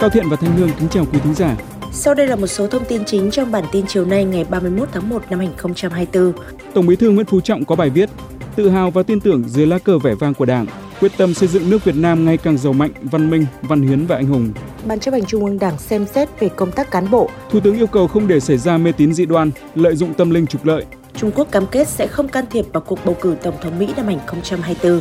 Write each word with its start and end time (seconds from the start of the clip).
Cao 0.00 0.10
Thiện 0.10 0.28
và 0.28 0.36
Thanh 0.36 0.56
Hương 0.56 0.70
kính 0.78 0.88
chào 0.88 1.06
quý 1.12 1.18
thính 1.24 1.34
giả. 1.34 1.56
Sau 1.92 2.14
đây 2.14 2.26
là 2.26 2.36
một 2.36 2.46
số 2.46 2.66
thông 2.66 2.84
tin 2.84 3.04
chính 3.04 3.30
trong 3.30 3.52
bản 3.52 3.64
tin 3.72 3.86
chiều 3.86 4.04
nay 4.04 4.24
ngày 4.24 4.44
31 4.50 4.88
tháng 4.92 5.08
1 5.08 5.22
năm 5.30 5.38
2024. 5.38 6.32
Tổng 6.74 6.86
Bí 6.86 6.96
thư 6.96 7.10
Nguyễn 7.10 7.26
Phú 7.26 7.40
Trọng 7.40 7.64
có 7.64 7.76
bài 7.76 7.90
viết: 7.90 8.10
Tự 8.56 8.68
hào 8.70 8.90
và 8.90 9.02
tin 9.02 9.20
tưởng 9.20 9.48
dưới 9.48 9.66
lá 9.66 9.78
cờ 9.78 9.98
vẻ 9.98 10.14
vang 10.14 10.34
của 10.34 10.44
Đảng, 10.44 10.66
quyết 11.00 11.12
tâm 11.16 11.34
xây 11.34 11.48
dựng 11.48 11.70
nước 11.70 11.84
Việt 11.84 11.94
Nam 11.96 12.24
ngày 12.24 12.36
càng 12.36 12.58
giàu 12.58 12.72
mạnh, 12.72 12.90
văn 13.02 13.30
minh, 13.30 13.46
văn 13.62 13.82
hiến 13.82 14.06
và 14.06 14.16
anh 14.16 14.26
hùng. 14.26 14.52
Ban 14.86 15.00
chấp 15.00 15.10
hành 15.10 15.24
Trung 15.24 15.44
ương 15.44 15.58
Đảng 15.58 15.78
xem 15.78 16.06
xét 16.06 16.40
về 16.40 16.48
công 16.48 16.72
tác 16.72 16.90
cán 16.90 17.10
bộ. 17.10 17.30
Thủ 17.50 17.60
tướng 17.60 17.76
yêu 17.76 17.86
cầu 17.86 18.08
không 18.08 18.28
để 18.28 18.40
xảy 18.40 18.58
ra 18.58 18.78
mê 18.78 18.92
tín 18.92 19.14
dị 19.14 19.26
đoan, 19.26 19.50
lợi 19.74 19.96
dụng 19.96 20.14
tâm 20.14 20.30
linh 20.30 20.46
trục 20.46 20.64
lợi. 20.64 20.84
Trung 21.16 21.30
Quốc 21.34 21.50
cam 21.50 21.66
kết 21.66 21.88
sẽ 21.88 22.06
không 22.06 22.28
can 22.28 22.44
thiệp 22.50 22.64
vào 22.72 22.80
cuộc 22.80 22.98
bầu 23.04 23.16
cử 23.20 23.36
tổng 23.42 23.54
thống 23.62 23.78
Mỹ 23.78 23.88
năm 23.96 24.06
2024. 24.06 25.00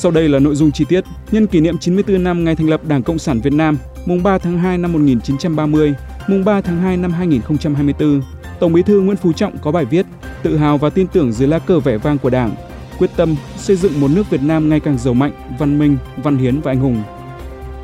Sau 0.00 0.12
đây 0.12 0.28
là 0.28 0.38
nội 0.38 0.54
dung 0.54 0.72
chi 0.72 0.84
tiết. 0.88 1.04
Nhân 1.30 1.46
kỷ 1.46 1.60
niệm 1.60 1.78
94 1.78 2.24
năm 2.24 2.44
ngày 2.44 2.56
thành 2.56 2.68
lập 2.68 2.80
Đảng 2.84 3.02
Cộng 3.02 3.18
sản 3.18 3.40
Việt 3.40 3.52
Nam, 3.52 3.78
mùng 4.06 4.22
3 4.22 4.38
tháng 4.38 4.58
2 4.58 4.78
năm 4.78 4.92
1930, 4.92 5.94
mùng 6.28 6.44
3 6.44 6.60
tháng 6.60 6.78
2 6.78 6.96
năm 6.96 7.12
2024, 7.12 8.22
Tổng 8.60 8.72
Bí 8.72 8.82
thư 8.82 9.00
Nguyễn 9.00 9.16
Phú 9.16 9.32
Trọng 9.32 9.58
có 9.58 9.72
bài 9.72 9.84
viết 9.84 10.06
Tự 10.42 10.56
hào 10.56 10.78
và 10.78 10.90
tin 10.90 11.06
tưởng 11.06 11.32
dưới 11.32 11.48
lá 11.48 11.58
cờ 11.58 11.80
vẻ 11.80 11.96
vang 11.96 12.18
của 12.18 12.30
Đảng, 12.30 12.50
quyết 12.98 13.10
tâm 13.16 13.36
xây 13.56 13.76
dựng 13.76 14.00
một 14.00 14.08
nước 14.10 14.30
Việt 14.30 14.42
Nam 14.42 14.68
ngày 14.68 14.80
càng 14.80 14.98
giàu 14.98 15.14
mạnh, 15.14 15.32
văn 15.58 15.78
minh, 15.78 15.96
văn 16.16 16.36
hiến 16.38 16.60
và 16.60 16.72
anh 16.72 16.80
hùng. 16.80 17.02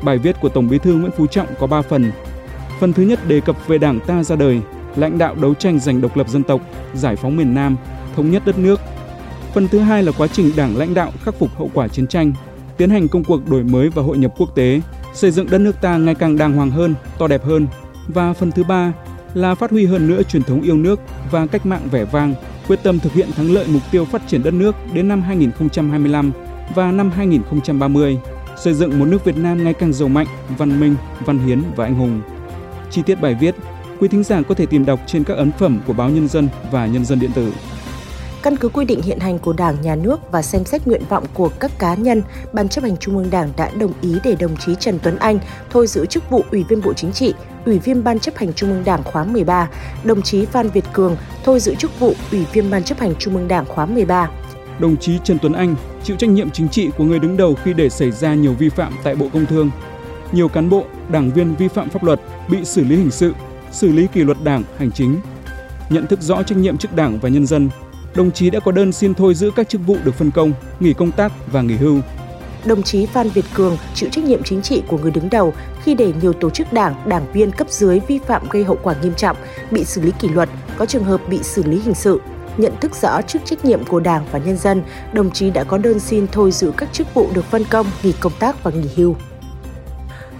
Bài 0.03 0.17
viết 0.17 0.35
của 0.41 0.49
Tổng 0.49 0.67
Bí 0.67 0.77
thư 0.77 0.93
Nguyễn 0.93 1.11
Phú 1.17 1.27
Trọng 1.27 1.47
có 1.59 1.67
3 1.67 1.81
phần. 1.81 2.11
Phần 2.79 2.93
thứ 2.93 3.03
nhất 3.03 3.27
đề 3.27 3.41
cập 3.41 3.67
về 3.67 3.77
Đảng 3.77 3.99
ta 4.07 4.23
ra 4.23 4.35
đời, 4.35 4.61
lãnh 4.95 5.17
đạo 5.17 5.35
đấu 5.41 5.53
tranh 5.53 5.79
giành 5.79 6.01
độc 6.01 6.17
lập 6.17 6.29
dân 6.29 6.43
tộc, 6.43 6.61
giải 6.93 7.15
phóng 7.15 7.37
miền 7.37 7.53
Nam, 7.53 7.77
thống 8.15 8.31
nhất 8.31 8.43
đất 8.45 8.57
nước, 8.59 8.79
Phần 9.55 9.67
thứ 9.67 9.79
hai 9.79 10.03
là 10.03 10.11
quá 10.17 10.27
trình 10.27 10.51
Đảng 10.55 10.77
lãnh 10.77 10.93
đạo 10.93 11.11
khắc 11.23 11.35
phục 11.35 11.57
hậu 11.57 11.69
quả 11.73 11.87
chiến 11.87 12.07
tranh, 12.07 12.33
tiến 12.77 12.89
hành 12.89 13.07
công 13.07 13.23
cuộc 13.23 13.49
đổi 13.49 13.63
mới 13.63 13.89
và 13.89 14.01
hội 14.01 14.17
nhập 14.17 14.33
quốc 14.37 14.55
tế, 14.55 14.81
xây 15.13 15.31
dựng 15.31 15.49
đất 15.49 15.57
nước 15.57 15.81
ta 15.81 15.97
ngày 15.97 16.15
càng 16.15 16.37
đàng 16.37 16.53
hoàng 16.53 16.71
hơn, 16.71 16.95
to 17.17 17.27
đẹp 17.27 17.43
hơn. 17.43 17.67
Và 18.07 18.33
phần 18.33 18.51
thứ 18.51 18.63
ba 18.63 18.93
là 19.33 19.55
phát 19.55 19.71
huy 19.71 19.85
hơn 19.85 20.07
nữa 20.07 20.23
truyền 20.23 20.43
thống 20.43 20.61
yêu 20.61 20.75
nước 20.75 20.99
và 21.31 21.45
cách 21.45 21.65
mạng 21.65 21.87
vẻ 21.91 22.05
vang, 22.05 22.33
quyết 22.67 22.79
tâm 22.83 22.99
thực 22.99 23.13
hiện 23.13 23.31
thắng 23.31 23.51
lợi 23.53 23.65
mục 23.67 23.81
tiêu 23.91 24.05
phát 24.05 24.27
triển 24.27 24.43
đất 24.43 24.53
nước 24.53 24.75
đến 24.93 25.07
năm 25.07 25.21
2025 25.21 26.31
và 26.75 26.91
năm 26.91 27.11
2030, 27.11 28.17
xây 28.57 28.73
dựng 28.73 28.99
một 28.99 29.05
nước 29.05 29.25
Việt 29.25 29.37
Nam 29.37 29.63
ngày 29.63 29.73
càng 29.73 29.93
giàu 29.93 30.07
mạnh, 30.07 30.27
văn 30.57 30.79
minh, 30.79 30.95
văn 31.25 31.39
hiến 31.39 31.61
và 31.75 31.85
anh 31.85 31.95
hùng. 31.95 32.21
Chi 32.91 33.01
tiết 33.05 33.21
bài 33.21 33.35
viết, 33.39 33.55
quý 33.99 34.07
thính 34.07 34.23
giả 34.23 34.41
có 34.41 34.55
thể 34.55 34.65
tìm 34.65 34.85
đọc 34.85 34.99
trên 35.07 35.23
các 35.23 35.37
ấn 35.37 35.51
phẩm 35.51 35.79
của 35.87 35.93
báo 35.93 36.09
Nhân 36.09 36.27
dân 36.27 36.47
và 36.71 36.85
Nhân 36.85 37.05
dân 37.05 37.19
điện 37.19 37.31
tử. 37.35 37.51
Căn 38.45 38.57
cứ 38.57 38.69
quy 38.69 38.85
định 38.85 39.01
hiện 39.01 39.19
hành 39.19 39.39
của 39.39 39.53
Đảng, 39.53 39.81
Nhà 39.81 39.95
nước 39.95 40.31
và 40.31 40.41
xem 40.41 40.65
xét 40.65 40.87
nguyện 40.87 41.01
vọng 41.09 41.25
của 41.33 41.49
các 41.59 41.71
cá 41.79 41.95
nhân, 41.95 42.21
Ban 42.53 42.69
chấp 42.69 42.83
hành 42.83 42.97
Trung 42.97 43.17
ương 43.17 43.29
Đảng 43.29 43.49
đã 43.57 43.71
đồng 43.79 43.93
ý 44.01 44.15
để 44.23 44.35
đồng 44.39 44.57
chí 44.57 44.75
Trần 44.79 44.99
Tuấn 45.03 45.17
Anh 45.17 45.39
thôi 45.69 45.87
giữ 45.87 46.05
chức 46.05 46.29
vụ 46.29 46.43
Ủy 46.51 46.63
viên 46.63 46.81
Bộ 46.81 46.93
Chính 46.93 47.11
trị, 47.11 47.33
Ủy 47.65 47.79
viên 47.79 48.03
Ban 48.03 48.19
chấp 48.19 48.35
hành 48.35 48.53
Trung 48.53 48.69
ương 48.69 48.83
Đảng 48.85 49.03
khóa 49.03 49.23
13, 49.23 49.69
đồng 50.03 50.21
chí 50.21 50.45
Phan 50.45 50.69
Việt 50.69 50.85
Cường 50.93 51.17
thôi 51.43 51.59
giữ 51.59 51.75
chức 51.75 51.99
vụ 51.99 52.13
Ủy 52.31 52.45
viên 52.53 52.71
Ban 52.71 52.83
chấp 52.83 52.99
hành 52.99 53.13
Trung 53.19 53.35
ương 53.35 53.47
Đảng 53.47 53.65
khóa 53.65 53.85
13. 53.85 54.29
Đồng 54.79 54.97
chí 54.97 55.19
Trần 55.23 55.37
Tuấn 55.41 55.53
Anh 55.53 55.75
chịu 56.03 56.15
trách 56.15 56.29
nhiệm 56.29 56.49
chính 56.49 56.69
trị 56.69 56.89
của 56.97 57.03
người 57.03 57.19
đứng 57.19 57.37
đầu 57.37 57.55
khi 57.63 57.73
để 57.73 57.89
xảy 57.89 58.11
ra 58.11 58.33
nhiều 58.33 58.53
vi 58.53 58.69
phạm 58.69 58.93
tại 59.03 59.15
Bộ 59.15 59.27
Công 59.33 59.45
Thương. 59.45 59.71
Nhiều 60.31 60.47
cán 60.47 60.69
bộ, 60.69 60.85
đảng 61.09 61.31
viên 61.31 61.55
vi 61.55 61.67
phạm 61.67 61.89
pháp 61.89 62.03
luật 62.03 62.19
bị 62.49 62.65
xử 62.65 62.83
lý 62.83 62.95
hình 62.95 63.11
sự, 63.11 63.33
xử 63.71 63.91
lý 63.91 64.07
kỷ 64.07 64.23
luật 64.23 64.37
đảng, 64.43 64.63
hành 64.77 64.91
chính. 64.91 65.17
Nhận 65.89 66.07
thức 66.07 66.21
rõ 66.21 66.43
trách 66.43 66.57
nhiệm 66.57 66.77
trước 66.77 66.95
đảng 66.95 67.19
và 67.19 67.29
nhân 67.29 67.45
dân, 67.45 67.69
đồng 68.15 68.31
chí 68.31 68.49
đã 68.49 68.59
có 68.59 68.71
đơn 68.71 68.91
xin 68.91 69.13
thôi 69.13 69.33
giữ 69.33 69.51
các 69.55 69.69
chức 69.69 69.81
vụ 69.87 69.97
được 70.03 70.15
phân 70.15 70.31
công, 70.31 70.53
nghỉ 70.79 70.93
công 70.93 71.11
tác 71.11 71.31
và 71.51 71.61
nghỉ 71.61 71.75
hưu. 71.75 71.99
Đồng 72.65 72.83
chí 72.83 73.05
Phan 73.05 73.29
Việt 73.29 73.45
Cường 73.53 73.77
chịu 73.93 74.09
trách 74.09 74.23
nhiệm 74.23 74.43
chính 74.43 74.61
trị 74.61 74.83
của 74.87 74.97
người 74.97 75.11
đứng 75.11 75.29
đầu 75.29 75.53
khi 75.83 75.95
để 75.95 76.13
nhiều 76.21 76.33
tổ 76.33 76.49
chức 76.49 76.73
đảng, 76.73 76.95
đảng 77.05 77.31
viên 77.33 77.51
cấp 77.51 77.67
dưới 77.69 77.99
vi 78.07 78.19
phạm 78.19 78.49
gây 78.49 78.63
hậu 78.63 78.77
quả 78.83 78.95
nghiêm 79.01 79.13
trọng, 79.13 79.37
bị 79.71 79.85
xử 79.85 80.01
lý 80.01 80.11
kỷ 80.19 80.29
luật, 80.29 80.49
có 80.77 80.85
trường 80.85 81.03
hợp 81.03 81.21
bị 81.29 81.39
xử 81.43 81.63
lý 81.63 81.81
hình 81.85 81.95
sự. 81.95 82.21
Nhận 82.57 82.73
thức 82.81 82.95
rõ 83.01 83.21
trước 83.21 83.39
trách 83.45 83.65
nhiệm 83.65 83.85
của 83.85 83.99
Đảng 83.99 84.25
và 84.31 84.39
nhân 84.39 84.57
dân, 84.57 84.83
đồng 85.13 85.31
chí 85.31 85.49
đã 85.49 85.63
có 85.63 85.77
đơn 85.77 85.99
xin 85.99 86.27
thôi 86.31 86.51
giữ 86.51 86.71
các 86.77 86.93
chức 86.93 87.13
vụ 87.13 87.29
được 87.33 87.45
phân 87.45 87.63
công, 87.63 87.87
nghỉ 88.03 88.13
công 88.19 88.33
tác 88.39 88.63
và 88.63 88.71
nghỉ 88.71 88.89
hưu. 88.95 89.15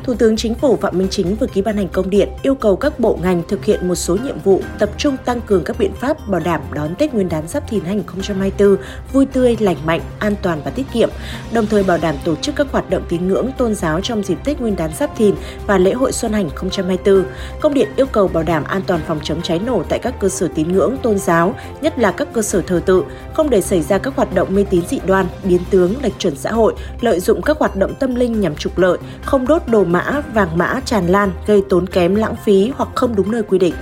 Thủ 0.05 0.13
tướng 0.13 0.37
Chính 0.37 0.55
phủ 0.55 0.75
Phạm 0.75 0.97
Minh 0.97 1.07
Chính 1.11 1.35
vừa 1.35 1.47
ký 1.47 1.61
ban 1.61 1.77
hành 1.77 1.87
công 1.87 2.09
điện 2.09 2.29
yêu 2.41 2.55
cầu 2.55 2.75
các 2.75 2.99
bộ 2.99 3.19
ngành 3.23 3.43
thực 3.47 3.65
hiện 3.65 3.87
một 3.87 3.95
số 3.95 4.17
nhiệm 4.23 4.39
vụ 4.39 4.61
tập 4.79 4.89
trung 4.97 5.17
tăng 5.25 5.41
cường 5.41 5.63
các 5.63 5.79
biện 5.79 5.93
pháp 5.93 6.27
bảo 6.27 6.41
đảm 6.45 6.61
đón 6.73 6.95
Tết 6.95 7.13
Nguyên 7.13 7.29
đán 7.29 7.47
Giáp 7.47 7.69
Thìn 7.69 7.83
2024 7.85 8.77
vui 9.13 9.25
tươi, 9.25 9.57
lành 9.59 9.77
mạnh, 9.85 10.01
an 10.19 10.35
toàn 10.41 10.61
và 10.65 10.71
tiết 10.71 10.85
kiệm, 10.93 11.09
đồng 11.53 11.65
thời 11.65 11.83
bảo 11.83 11.97
đảm 12.01 12.15
tổ 12.25 12.35
chức 12.35 12.55
các 12.55 12.67
hoạt 12.71 12.89
động 12.89 13.03
tín 13.09 13.27
ngưỡng 13.27 13.49
tôn 13.57 13.75
giáo 13.75 14.01
trong 14.01 14.23
dịp 14.23 14.37
Tết 14.43 14.61
Nguyên 14.61 14.75
đán 14.75 14.91
Giáp 14.99 15.17
Thìn 15.17 15.35
và 15.67 15.77
lễ 15.77 15.93
hội 15.93 16.11
Xuân 16.11 16.33
Hành 16.33 16.49
2024. 16.49 17.25
Công 17.61 17.73
điện 17.73 17.89
yêu 17.95 18.05
cầu 18.05 18.27
bảo 18.27 18.43
đảm 18.43 18.63
an 18.63 18.81
toàn 18.87 19.01
phòng 19.07 19.19
chống 19.23 19.41
cháy 19.41 19.59
nổ 19.59 19.83
tại 19.89 19.99
các 19.99 20.19
cơ 20.19 20.29
sở 20.29 20.47
tín 20.55 20.71
ngưỡng 20.71 20.97
tôn 21.03 21.17
giáo, 21.17 21.55
nhất 21.81 21.99
là 21.99 22.11
các 22.11 22.27
cơ 22.33 22.41
sở 22.41 22.61
thờ 22.61 22.81
tự, 22.85 23.03
không 23.33 23.49
để 23.49 23.61
xảy 23.61 23.81
ra 23.81 23.97
các 23.97 24.15
hoạt 24.15 24.35
động 24.35 24.55
mê 24.55 24.65
tín 24.69 24.81
dị 24.87 24.99
đoan, 25.05 25.25
biến 25.43 25.61
tướng, 25.69 25.93
lệch 26.03 26.19
chuẩn 26.19 26.35
xã 26.35 26.51
hội, 26.51 26.73
lợi 27.01 27.19
dụng 27.19 27.41
các 27.41 27.57
hoạt 27.59 27.75
động 27.75 27.93
tâm 27.99 28.15
linh 28.15 28.41
nhằm 28.41 28.55
trục 28.55 28.77
lợi, 28.77 28.97
không 29.23 29.47
đốt 29.47 29.61
đồ 29.67 29.83
mã, 29.95 30.21
vàng 30.33 30.57
mã 30.57 30.81
tràn 30.85 31.07
lan 31.07 31.31
gây 31.47 31.63
tốn 31.69 31.87
kém 31.87 32.15
lãng 32.15 32.35
phí 32.45 32.71
hoặc 32.75 32.89
không 32.95 33.15
đúng 33.15 33.31
nơi 33.31 33.43
quy 33.43 33.59
định. 33.59 33.73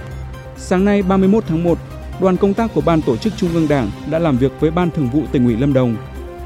Sáng 0.58 0.86
nay 0.86 1.02
31 1.02 1.44
tháng 1.48 1.64
1, 1.64 1.78
đoàn 2.22 2.38
công 2.38 2.54
tác 2.54 2.74
của 2.74 2.82
Ban 2.82 3.02
Tổ 3.02 3.18
chức 3.18 3.34
Trung 3.38 3.50
ương 3.54 3.68
Đảng 3.68 3.92
đã 4.12 4.20
làm 4.20 4.38
việc 4.38 4.52
với 4.60 4.72
Ban 4.72 4.92
Thường 4.92 5.10
vụ 5.14 5.24
tỉnh 5.32 5.46
ủy 5.46 5.58
Lâm 5.58 5.74
Đồng, 5.74 5.96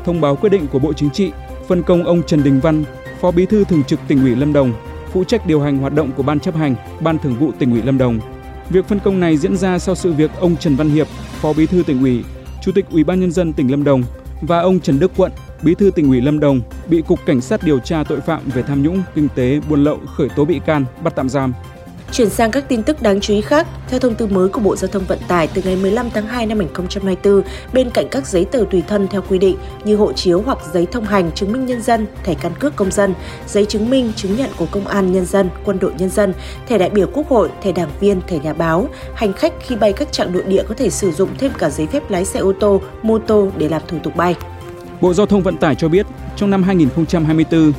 thông 0.06 0.22
báo 0.22 0.36
quyết 0.36 0.50
định 0.50 0.68
của 0.68 0.80
Bộ 0.80 0.94
Chính 0.94 1.10
trị 1.10 1.32
phân 1.68 1.84
công 1.84 2.04
ông 2.04 2.24
Trần 2.24 2.44
Đình 2.44 2.60
Văn, 2.60 2.84
Phó 3.22 3.32
Bí 3.32 3.46
thư 3.46 3.64
Thường 3.64 3.84
trực 3.84 4.00
tỉnh 4.08 4.22
ủy 4.22 4.36
Lâm 4.36 4.54
Đồng, 4.54 4.74
phụ 5.12 5.24
trách 5.24 5.46
điều 5.46 5.62
hành 5.62 5.78
hoạt 5.78 5.94
động 5.94 6.12
của 6.18 6.24
Ban 6.24 6.40
chấp 6.40 6.56
hành, 6.56 6.76
Ban 7.00 7.18
Thường 7.18 7.36
vụ 7.40 7.52
tỉnh 7.60 7.72
ủy 7.72 7.82
Lâm 7.82 7.98
Đồng. 7.98 8.20
Việc 8.70 8.88
phân 8.88 9.00
công 9.00 9.20
này 9.20 9.38
diễn 9.38 9.58
ra 9.58 9.80
sau 9.80 9.96
sự 9.96 10.14
việc 10.14 10.32
ông 10.40 10.56
Trần 10.56 10.76
Văn 10.76 10.90
Hiệp, 10.90 11.08
Phó 11.42 11.54
Bí 11.54 11.66
thư 11.66 11.84
tỉnh 11.84 12.02
ủy, 12.02 12.24
Chủ 12.62 12.72
tịch 12.72 12.86
Ủy 12.92 13.04
ban 13.04 13.20
nhân 13.20 13.32
dân 13.32 13.54
tỉnh 13.54 13.72
Lâm 13.72 13.84
Đồng 13.84 14.04
và 14.42 14.60
ông 14.60 14.80
Trần 14.80 15.00
Đức 15.00 15.12
Quận, 15.18 15.32
Bí 15.64 15.76
thư 15.76 15.92
tỉnh 15.96 16.08
ủy 16.08 16.22
Lâm 16.22 16.40
Đồng 16.40 16.62
bị 16.88 17.02
Cục 17.02 17.20
Cảnh 17.26 17.42
sát 17.42 17.64
điều 17.64 17.80
tra 17.80 18.04
tội 18.04 18.22
phạm 18.22 18.42
về 18.46 18.62
tham 18.64 18.84
nhũng, 18.84 19.04
kinh 19.16 19.28
tế, 19.36 19.60
buôn 19.70 19.84
lậu 19.84 20.00
khởi 20.16 20.30
tố 20.30 20.46
bị 20.46 20.60
can, 20.66 20.86
bắt 21.04 21.14
tạm 21.16 21.30
giam. 21.30 21.54
Chuyển 22.12 22.30
sang 22.30 22.52
các 22.52 22.70
tin 22.70 22.84
tức 22.84 23.02
đáng 23.02 23.22
chú 23.22 23.34
ý 23.34 23.42
khác, 23.42 23.68
theo 23.88 24.00
thông 24.00 24.16
tư 24.16 24.28
mới 24.28 24.50
của 24.50 24.60
Bộ 24.60 24.76
Giao 24.76 24.88
thông 24.88 25.04
Vận 25.08 25.20
tải 25.28 25.48
từ 25.54 25.62
ngày 25.66 25.76
15 25.76 26.10
tháng 26.14 26.28
2 26.28 26.46
năm 26.46 26.58
2024, 26.58 27.42
bên 27.74 27.90
cạnh 27.90 28.08
các 28.12 28.28
giấy 28.28 28.46
tờ 28.46 28.64
tùy 28.72 28.84
thân 28.88 29.08
theo 29.08 29.22
quy 29.30 29.38
định 29.38 29.58
như 29.84 29.96
hộ 29.96 30.14
chiếu 30.14 30.42
hoặc 30.42 30.58
giấy 30.74 30.88
thông 30.92 31.06
hành 31.06 31.32
chứng 31.32 31.52
minh 31.52 31.66
nhân 31.66 31.82
dân, 31.82 32.08
thẻ 32.24 32.34
căn 32.34 32.52
cước 32.60 32.76
công 32.76 32.92
dân, 32.92 33.14
giấy 33.48 33.66
chứng 33.66 33.90
minh 33.90 34.12
chứng 34.16 34.36
nhận 34.36 34.50
của 34.58 34.68
công 34.72 34.88
an 34.88 35.12
nhân 35.12 35.26
dân, 35.26 35.50
quân 35.66 35.80
đội 35.80 35.94
nhân 35.98 36.10
dân, 36.10 36.34
thẻ 36.68 36.78
đại 36.78 36.90
biểu 36.90 37.08
quốc 37.14 37.30
hội, 37.30 37.50
thẻ 37.62 37.72
đảng 37.72 37.90
viên, 38.00 38.22
thẻ 38.28 38.40
nhà 38.40 38.54
báo, 38.54 38.90
hành 39.14 39.34
khách 39.34 39.54
khi 39.60 39.76
bay 39.76 39.94
các 39.94 40.12
trạng 40.12 40.34
nội 40.34 40.44
địa 40.48 40.64
có 40.68 40.76
thể 40.76 40.90
sử 40.90 41.12
dụng 41.12 41.30
thêm 41.38 41.52
cả 41.58 41.70
giấy 41.70 41.88
phép 41.88 42.12
lái 42.12 42.26
xe 42.26 42.40
ô 42.40 42.54
tô, 42.60 42.82
mô 43.02 43.20
tô 43.20 43.52
để 43.58 43.70
làm 43.70 43.82
thủ 43.88 43.98
tục 44.04 44.16
bay. 44.16 44.36
Bộ 45.02 45.14
Giao 45.14 45.26
thông 45.26 45.44
Vận 45.44 45.58
tải 45.58 45.76
cho 45.76 45.90
biết, 45.90 46.06
trong 46.36 46.50
năm 46.50 46.64
2024, 46.64 47.72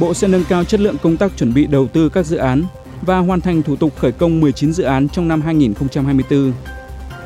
Bộ 0.00 0.14
sẽ 0.14 0.28
nâng 0.28 0.44
cao 0.48 0.64
chất 0.64 0.80
lượng 0.80 0.96
công 1.02 1.16
tác 1.16 1.32
chuẩn 1.36 1.54
bị 1.54 1.66
đầu 1.66 1.86
tư 1.86 2.08
các 2.08 2.26
dự 2.26 2.36
án 2.36 2.62
và 3.02 3.18
hoàn 3.18 3.40
thành 3.40 3.62
thủ 3.62 3.76
tục 3.76 3.92
khởi 3.96 4.12
công 4.12 4.40
19 4.40 4.72
dự 4.72 4.84
án 4.84 5.08
trong 5.08 5.28
năm 5.28 5.40
2024. 5.40 6.52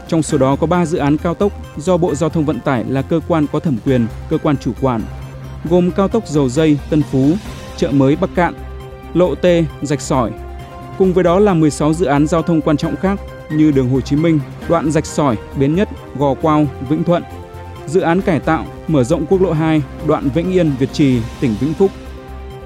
Trong 0.08 0.22
số 0.22 0.38
đó 0.38 0.56
có 0.56 0.66
3 0.66 0.86
dự 0.86 0.98
án 0.98 1.16
cao 1.18 1.34
tốc 1.34 1.52
do 1.76 1.96
Bộ 1.96 2.14
Giao 2.14 2.30
thông 2.30 2.44
Vận 2.44 2.60
tải 2.60 2.84
là 2.88 3.02
cơ 3.02 3.20
quan 3.28 3.46
có 3.52 3.60
thẩm 3.60 3.78
quyền, 3.84 4.06
cơ 4.30 4.38
quan 4.38 4.56
chủ 4.56 4.72
quản, 4.80 5.02
gồm 5.64 5.90
cao 5.90 6.08
tốc 6.08 6.28
Dầu 6.28 6.48
Dây, 6.48 6.78
Tân 6.90 7.02
Phú, 7.02 7.32
chợ 7.76 7.90
mới 7.90 8.16
Bắc 8.16 8.30
Cạn, 8.34 8.54
lộ 9.14 9.34
T, 9.34 9.46
Rạch 9.82 10.00
Sỏi. 10.00 10.30
Cùng 10.98 11.12
với 11.12 11.24
đó 11.24 11.38
là 11.38 11.54
16 11.54 11.94
dự 11.94 12.06
án 12.06 12.26
giao 12.26 12.42
thông 12.42 12.60
quan 12.60 12.76
trọng 12.76 12.96
khác 12.96 13.20
như 13.50 13.70
đường 13.70 13.90
Hồ 13.90 14.00
Chí 14.00 14.16
Minh, 14.16 14.40
đoạn 14.68 14.90
Rạch 14.90 15.06
Sỏi, 15.06 15.36
Bến 15.58 15.74
Nhất, 15.74 15.88
Gò 16.18 16.34
Quao, 16.34 16.66
Vĩnh 16.88 17.04
Thuận, 17.04 17.22
dự 17.86 18.00
án 18.00 18.20
cải 18.20 18.40
tạo, 18.40 18.66
mở 18.88 19.04
rộng 19.04 19.26
quốc 19.26 19.42
lộ 19.42 19.52
2, 19.52 19.82
đoạn 20.06 20.28
Vĩnh 20.34 20.52
Yên, 20.52 20.72
Việt 20.78 20.92
Trì, 20.92 21.20
tỉnh 21.40 21.54
Vĩnh 21.60 21.74
Phúc, 21.74 21.90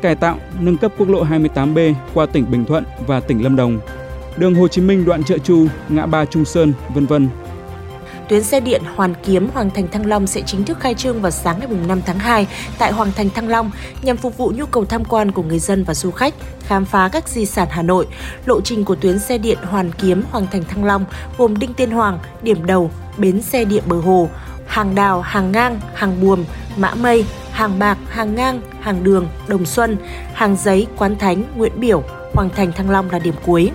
cải 0.02 0.14
tạo, 0.14 0.38
nâng 0.60 0.76
cấp 0.76 0.92
quốc 0.98 1.08
lộ 1.08 1.24
28B 1.24 1.94
qua 2.14 2.26
tỉnh 2.26 2.50
Bình 2.50 2.64
Thuận 2.64 2.84
và 3.06 3.20
tỉnh 3.20 3.42
Lâm 3.42 3.56
Đồng, 3.56 3.80
đường 4.36 4.54
Hồ 4.54 4.68
Chí 4.68 4.82
Minh 4.82 5.04
đoạn 5.04 5.24
Chợ 5.24 5.38
Chu, 5.38 5.66
ngã 5.88 6.06
ba 6.06 6.24
Trung 6.24 6.44
Sơn, 6.44 6.72
vân 6.94 7.06
vân. 7.06 7.28
Tuyến 8.28 8.42
xe 8.42 8.60
điện 8.60 8.82
Hoàn 8.96 9.14
Kiếm 9.24 9.48
Hoàng 9.54 9.70
Thành 9.74 9.88
Thăng 9.88 10.06
Long 10.06 10.26
sẽ 10.26 10.42
chính 10.46 10.64
thức 10.64 10.80
khai 10.80 10.94
trương 10.94 11.22
vào 11.22 11.30
sáng 11.30 11.58
ngày 11.58 11.68
5 11.88 12.00
tháng 12.06 12.18
2 12.18 12.46
tại 12.78 12.92
Hoàng 12.92 13.12
Thành 13.16 13.30
Thăng 13.30 13.48
Long 13.48 13.70
nhằm 14.02 14.16
phục 14.16 14.36
vụ 14.36 14.52
nhu 14.56 14.66
cầu 14.66 14.84
tham 14.84 15.04
quan 15.04 15.32
của 15.32 15.42
người 15.42 15.58
dân 15.58 15.84
và 15.84 15.94
du 15.94 16.10
khách, 16.10 16.34
khám 16.66 16.84
phá 16.84 17.08
các 17.08 17.28
di 17.28 17.46
sản 17.46 17.68
Hà 17.70 17.82
Nội. 17.82 18.06
Lộ 18.46 18.60
trình 18.60 18.84
của 18.84 18.94
tuyến 18.94 19.18
xe 19.18 19.38
điện 19.38 19.58
Hoàn 19.62 19.90
Kiếm 19.92 20.22
Hoàng 20.30 20.46
Thành 20.52 20.64
Thăng 20.64 20.84
Long 20.84 21.04
gồm 21.38 21.58
Đinh 21.58 21.74
Tiên 21.74 21.90
Hoàng, 21.90 22.18
điểm 22.42 22.66
đầu, 22.66 22.90
bến 23.18 23.42
xe 23.42 23.64
điện 23.64 23.82
bờ 23.86 23.96
hồ, 23.96 24.28
hàng 24.70 24.94
đào, 24.94 25.20
hàng 25.20 25.52
ngang, 25.52 25.80
hàng 25.94 26.20
buồm, 26.20 26.44
mã 26.76 26.94
mây, 26.94 27.24
hàng 27.52 27.78
bạc, 27.78 27.98
hàng 28.08 28.34
ngang, 28.34 28.60
hàng 28.80 29.04
đường, 29.04 29.28
đồng 29.48 29.66
xuân, 29.66 29.96
hàng 30.34 30.56
giấy, 30.56 30.86
quán 30.96 31.16
thánh, 31.18 31.42
nguyễn 31.56 31.72
biểu, 31.76 32.02
Hoàng 32.34 32.50
Thành 32.56 32.72
Thăng 32.72 32.90
Long 32.90 33.10
là 33.10 33.18
điểm 33.18 33.34
cuối. 33.46 33.70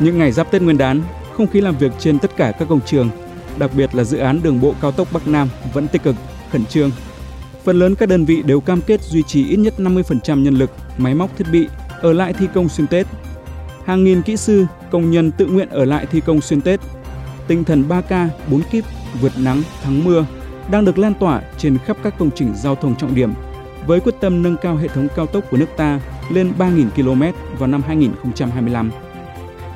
Những 0.00 0.18
ngày 0.18 0.32
giáp 0.32 0.50
Tết 0.50 0.62
Nguyên 0.62 0.78
đán, 0.78 1.02
không 1.36 1.46
khí 1.46 1.60
làm 1.60 1.76
việc 1.76 1.92
trên 1.98 2.18
tất 2.18 2.36
cả 2.36 2.52
các 2.58 2.68
công 2.68 2.80
trường, 2.80 3.10
đặc 3.58 3.70
biệt 3.76 3.94
là 3.94 4.04
dự 4.04 4.18
án 4.18 4.42
đường 4.42 4.60
bộ 4.60 4.74
cao 4.80 4.92
tốc 4.92 5.08
Bắc 5.12 5.28
Nam 5.28 5.48
vẫn 5.72 5.88
tích 5.88 6.02
cực, 6.02 6.14
khẩn 6.52 6.66
trương. 6.66 6.90
Phần 7.64 7.78
lớn 7.78 7.94
các 7.94 8.08
đơn 8.08 8.24
vị 8.24 8.42
đều 8.42 8.60
cam 8.60 8.80
kết 8.80 9.02
duy 9.02 9.22
trì 9.22 9.48
ít 9.48 9.56
nhất 9.56 9.74
50% 9.78 10.42
nhân 10.42 10.54
lực, 10.54 10.70
máy 10.98 11.14
móc 11.14 11.36
thiết 11.36 11.46
bị 11.52 11.68
ở 12.00 12.12
lại 12.12 12.32
thi 12.32 12.46
công 12.54 12.68
xuyên 12.68 12.86
Tết. 12.86 13.06
Hàng 13.86 14.04
nghìn 14.04 14.22
kỹ 14.22 14.36
sư, 14.36 14.66
công 14.90 15.10
nhân 15.10 15.30
tự 15.30 15.46
nguyện 15.46 15.68
ở 15.68 15.84
lại 15.84 16.06
thi 16.06 16.20
công 16.20 16.40
xuyên 16.40 16.60
Tết. 16.60 16.80
Tinh 17.46 17.64
thần 17.64 17.84
3K, 17.88 18.28
4 18.50 18.62
kíp, 18.70 18.84
vượt 19.20 19.32
nắng, 19.38 19.62
thắng 19.82 20.04
mưa 20.04 20.26
đang 20.70 20.84
được 20.84 20.98
lan 20.98 21.14
tỏa 21.14 21.42
trên 21.58 21.78
khắp 21.78 21.96
các 22.02 22.14
công 22.18 22.30
trình 22.34 22.52
giao 22.56 22.74
thông 22.74 22.96
trọng 22.96 23.14
điểm 23.14 23.32
với 23.86 24.00
quyết 24.00 24.14
tâm 24.20 24.42
nâng 24.42 24.56
cao 24.62 24.76
hệ 24.76 24.88
thống 24.88 25.08
cao 25.16 25.26
tốc 25.26 25.44
của 25.50 25.56
nước 25.56 25.68
ta 25.76 26.00
lên 26.30 26.52
3.000 26.58 26.90
km 26.90 27.22
vào 27.58 27.66
năm 27.66 27.82
2025. 27.86 28.90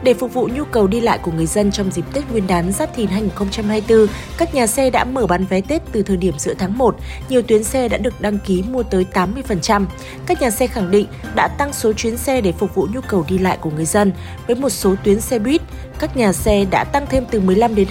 Để 0.02 0.14
phục 0.14 0.34
vụ 0.34 0.48
nhu 0.54 0.64
cầu 0.64 0.86
đi 0.86 1.00
lại 1.00 1.18
của 1.18 1.32
người 1.32 1.46
dân 1.46 1.72
trong 1.72 1.90
dịp 1.90 2.04
Tết 2.12 2.30
Nguyên 2.30 2.46
đán 2.46 2.72
Giáp 2.72 2.94
Thìn 2.96 3.06
2024, 3.06 4.06
các 4.38 4.54
nhà 4.54 4.66
xe 4.66 4.90
đã 4.90 5.04
mở 5.04 5.26
bán 5.26 5.44
vé 5.44 5.60
Tết 5.60 5.82
từ 5.92 6.02
thời 6.02 6.16
điểm 6.16 6.34
giữa 6.38 6.54
tháng 6.54 6.78
1. 6.78 6.96
Nhiều 7.28 7.42
tuyến 7.42 7.64
xe 7.64 7.88
đã 7.88 7.98
được 7.98 8.20
đăng 8.20 8.38
ký 8.38 8.62
mua 8.62 8.82
tới 8.82 9.06
80%. 9.12 9.84
Các 10.26 10.40
nhà 10.40 10.50
xe 10.50 10.66
khẳng 10.66 10.90
định 10.90 11.06
đã 11.34 11.48
tăng 11.48 11.72
số 11.72 11.92
chuyến 11.92 12.16
xe 12.16 12.40
để 12.40 12.52
phục 12.52 12.74
vụ 12.74 12.88
nhu 12.92 13.00
cầu 13.00 13.24
đi 13.28 13.38
lại 13.38 13.58
của 13.60 13.70
người 13.70 13.84
dân. 13.84 14.12
Với 14.46 14.56
một 14.56 14.70
số 14.70 14.94
tuyến 15.04 15.20
xe 15.20 15.38
buýt, 15.38 15.62
các 15.98 16.16
nhà 16.16 16.32
xe 16.32 16.64
đã 16.70 16.84
tăng 16.84 17.06
thêm 17.10 17.24
từ 17.30 17.40
15 17.40 17.74
đến 17.74 17.88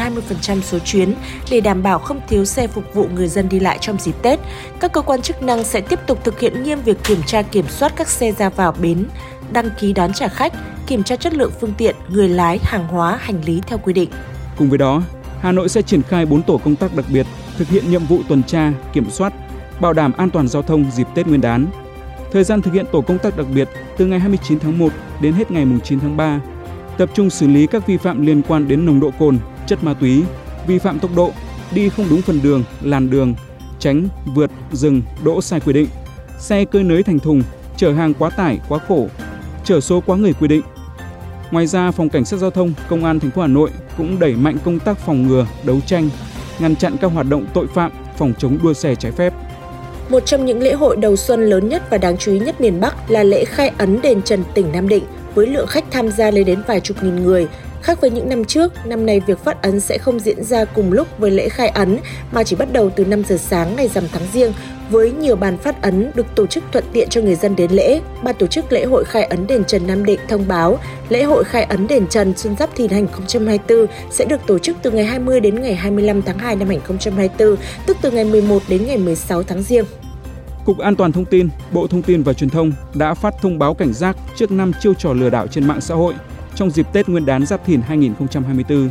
20% 0.47 0.61
số 0.61 0.79
chuyến 0.79 1.13
để 1.51 1.61
đảm 1.61 1.83
bảo 1.83 1.99
không 1.99 2.21
thiếu 2.29 2.45
xe 2.45 2.67
phục 2.67 2.93
vụ 2.93 3.07
người 3.15 3.27
dân 3.27 3.49
đi 3.49 3.59
lại 3.59 3.77
trong 3.81 3.97
dịp 3.99 4.15
Tết. 4.21 4.39
Các 4.79 4.93
cơ 4.93 5.01
quan 5.01 5.21
chức 5.21 5.43
năng 5.43 5.63
sẽ 5.63 5.81
tiếp 5.81 5.99
tục 6.07 6.23
thực 6.23 6.39
hiện 6.39 6.63
nghiêm 6.63 6.81
việc 6.81 7.03
kiểm 7.03 7.21
tra 7.25 7.41
kiểm 7.41 7.65
soát 7.69 7.93
các 7.95 8.07
xe 8.07 8.31
ra 8.31 8.49
vào 8.49 8.75
bến, 8.81 9.05
đăng 9.51 9.69
ký 9.79 9.93
đón 9.93 10.13
trả 10.13 10.27
khách, 10.27 10.53
kiểm 10.91 11.03
tra 11.03 11.15
chất 11.15 11.33
lượng 11.33 11.51
phương 11.61 11.73
tiện, 11.77 11.95
người 12.09 12.29
lái, 12.29 12.59
hàng 12.63 12.87
hóa, 12.87 13.19
hành 13.21 13.45
lý 13.45 13.61
theo 13.67 13.77
quy 13.77 13.93
định. 13.93 14.09
Cùng 14.57 14.69
với 14.69 14.77
đó, 14.77 15.03
Hà 15.39 15.51
Nội 15.51 15.69
sẽ 15.69 15.81
triển 15.81 16.01
khai 16.01 16.25
4 16.25 16.41
tổ 16.41 16.57
công 16.57 16.75
tác 16.75 16.95
đặc 16.95 17.05
biệt 17.13 17.27
thực 17.57 17.67
hiện 17.67 17.91
nhiệm 17.91 18.05
vụ 18.05 18.19
tuần 18.27 18.43
tra, 18.43 18.73
kiểm 18.93 19.09
soát, 19.09 19.33
bảo 19.81 19.93
đảm 19.93 20.13
an 20.17 20.29
toàn 20.29 20.47
giao 20.47 20.61
thông 20.61 20.91
dịp 20.91 21.07
Tết 21.15 21.27
Nguyên 21.27 21.41
đán. 21.41 21.67
Thời 22.31 22.43
gian 22.43 22.61
thực 22.61 22.73
hiện 22.73 22.85
tổ 22.91 23.01
công 23.01 23.17
tác 23.17 23.37
đặc 23.37 23.45
biệt 23.55 23.69
từ 23.97 24.05
ngày 24.05 24.19
29 24.19 24.59
tháng 24.59 24.77
1 24.77 24.91
đến 25.21 25.33
hết 25.33 25.51
ngày 25.51 25.65
9 25.83 25.99
tháng 25.99 26.17
3, 26.17 26.41
tập 26.97 27.09
trung 27.13 27.29
xử 27.29 27.47
lý 27.47 27.67
các 27.67 27.87
vi 27.87 27.97
phạm 27.97 28.25
liên 28.25 28.41
quan 28.47 28.67
đến 28.67 28.85
nồng 28.85 28.99
độ 28.99 29.11
cồn, 29.19 29.37
chất 29.67 29.83
ma 29.83 29.93
túy, 29.93 30.23
vi 30.67 30.79
phạm 30.79 30.99
tốc 30.99 31.11
độ, 31.15 31.31
đi 31.73 31.89
không 31.89 32.05
đúng 32.09 32.21
phần 32.21 32.39
đường, 32.43 32.63
làn 32.81 33.09
đường, 33.09 33.33
tránh, 33.79 34.07
vượt, 34.35 34.51
dừng, 34.71 35.01
đỗ 35.23 35.41
sai 35.41 35.59
quy 35.59 35.73
định, 35.73 35.87
xe 36.39 36.65
cơi 36.65 36.83
nới 36.83 37.03
thành 37.03 37.19
thùng, 37.19 37.43
chở 37.77 37.93
hàng 37.93 38.13
quá 38.13 38.29
tải, 38.29 38.59
quá 38.69 38.79
khổ, 38.87 39.07
chở 39.63 39.79
số 39.79 40.01
quá 40.05 40.17
người 40.17 40.33
quy 40.33 40.47
định. 40.47 40.61
Ngoài 41.51 41.67
ra, 41.67 41.91
Phòng 41.91 42.09
Cảnh 42.09 42.25
sát 42.25 42.37
Giao 42.37 42.51
thông, 42.51 42.73
Công 42.89 43.05
an 43.05 43.19
thành 43.19 43.31
phố 43.31 43.41
Hà 43.41 43.47
Nội 43.47 43.69
cũng 43.97 44.19
đẩy 44.19 44.33
mạnh 44.33 44.57
công 44.65 44.79
tác 44.79 44.97
phòng 44.97 45.27
ngừa, 45.27 45.47
đấu 45.63 45.79
tranh, 45.85 46.09
ngăn 46.59 46.75
chặn 46.75 46.95
các 47.01 47.07
hoạt 47.07 47.25
động 47.29 47.45
tội 47.53 47.67
phạm, 47.75 47.91
phòng 48.17 48.33
chống 48.37 48.57
đua 48.63 48.73
xe 48.73 48.95
trái 48.95 49.11
phép. 49.11 49.33
Một 50.09 50.25
trong 50.25 50.45
những 50.45 50.61
lễ 50.61 50.73
hội 50.73 50.97
đầu 50.97 51.15
xuân 51.15 51.45
lớn 51.45 51.69
nhất 51.69 51.83
và 51.89 51.97
đáng 51.97 52.17
chú 52.17 52.31
ý 52.31 52.39
nhất 52.39 52.61
miền 52.61 52.81
Bắc 52.81 53.11
là 53.11 53.23
lễ 53.23 53.45
khai 53.45 53.71
ấn 53.77 54.01
đền 54.01 54.21
Trần 54.21 54.43
tỉnh 54.53 54.71
Nam 54.71 54.89
Định 54.89 55.03
với 55.35 55.47
lượng 55.47 55.67
khách 55.67 55.85
tham 55.91 56.11
gia 56.11 56.31
lên 56.31 56.45
đến 56.45 56.61
vài 56.67 56.79
chục 56.79 57.03
nghìn 57.03 57.15
người. 57.23 57.47
Khác 57.81 58.01
với 58.01 58.11
những 58.11 58.29
năm 58.29 58.45
trước, 58.45 58.85
năm 58.85 59.05
nay 59.05 59.19
việc 59.19 59.39
phát 59.43 59.61
ấn 59.61 59.79
sẽ 59.79 59.97
không 59.97 60.19
diễn 60.19 60.43
ra 60.43 60.65
cùng 60.65 60.91
lúc 60.91 61.07
với 61.17 61.31
lễ 61.31 61.49
khai 61.49 61.69
ấn 61.69 61.97
mà 62.31 62.43
chỉ 62.43 62.55
bắt 62.55 62.73
đầu 62.73 62.89
từ 62.89 63.05
5 63.05 63.23
giờ 63.23 63.37
sáng 63.37 63.75
ngày 63.75 63.87
rằm 63.87 64.03
tháng 64.11 64.23
riêng 64.33 64.53
với 64.91 65.11
nhiều 65.11 65.35
bàn 65.35 65.57
phát 65.57 65.81
ấn 65.81 66.11
được 66.15 66.25
tổ 66.35 66.47
chức 66.47 66.63
thuận 66.71 66.83
tiện 66.93 67.09
cho 67.09 67.21
người 67.21 67.35
dân 67.35 67.55
đến 67.55 67.71
lễ. 67.71 68.01
Ban 68.23 68.35
tổ 68.35 68.47
chức 68.47 68.71
lễ 68.71 68.85
hội 68.85 69.03
khai 69.05 69.23
ấn 69.23 69.47
đền 69.47 69.63
Trần 69.65 69.87
Nam 69.87 70.05
Định 70.05 70.19
thông 70.29 70.47
báo 70.47 70.79
lễ 71.09 71.23
hội 71.23 71.43
khai 71.43 71.63
ấn 71.63 71.87
đền 71.87 72.07
Trần 72.07 72.33
Xuân 72.37 72.55
Giáp 72.59 72.75
Thìn 72.75 72.89
2024 72.89 73.85
sẽ 74.11 74.25
được 74.25 74.41
tổ 74.47 74.59
chức 74.59 74.77
từ 74.81 74.91
ngày 74.91 75.05
20 75.05 75.39
đến 75.39 75.61
ngày 75.61 75.75
25 75.75 76.21
tháng 76.21 76.37
2 76.37 76.55
năm 76.55 76.67
2024, 76.67 77.55
tức 77.85 77.97
từ 78.01 78.11
ngày 78.11 78.23
11 78.23 78.61
đến 78.67 78.85
ngày 78.85 78.97
16 78.97 79.43
tháng 79.43 79.63
riêng. 79.63 79.85
Cục 80.65 80.77
An 80.77 80.95
toàn 80.95 81.11
Thông 81.11 81.25
tin, 81.25 81.49
Bộ 81.71 81.87
Thông 81.87 82.01
tin 82.01 82.23
và 82.23 82.33
Truyền 82.33 82.49
thông 82.49 82.71
đã 82.93 83.13
phát 83.13 83.33
thông 83.41 83.59
báo 83.59 83.73
cảnh 83.73 83.93
giác 83.93 84.17
trước 84.35 84.51
năm 84.51 84.71
chiêu 84.79 84.93
trò 84.93 85.13
lừa 85.13 85.29
đảo 85.29 85.47
trên 85.47 85.67
mạng 85.67 85.81
xã 85.81 85.95
hội 85.95 86.13
trong 86.55 86.71
dịp 86.71 86.87
Tết 86.93 87.09
Nguyên 87.09 87.25
đán 87.25 87.45
Giáp 87.45 87.65
Thìn 87.65 87.81
2024. 87.81 88.89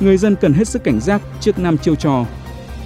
Người 0.00 0.16
dân 0.16 0.36
cần 0.36 0.52
hết 0.52 0.68
sức 0.68 0.84
cảnh 0.84 1.00
giác 1.00 1.22
trước 1.40 1.58
năm 1.58 1.78
chiêu 1.78 1.94
trò, 1.94 2.24